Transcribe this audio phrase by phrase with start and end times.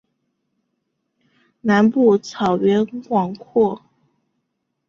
[1.61, 3.83] 南部草原广阔。